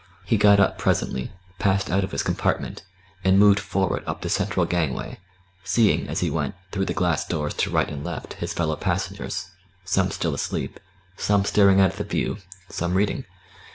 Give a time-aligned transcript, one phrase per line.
[0.25, 2.81] He got up presently, passed out of his compartment,
[3.23, 5.19] and moved forward up the central gangway,
[5.63, 9.51] seeing, as he went, through the glass doors to right and left his fellow passengers,
[9.85, 10.79] some still asleep,
[11.17, 12.37] some staring out at the view,
[12.67, 13.25] some reading.